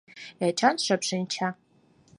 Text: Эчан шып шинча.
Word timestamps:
Эчан 0.47 0.75
шып 0.85 1.01
шинча. 1.09 1.47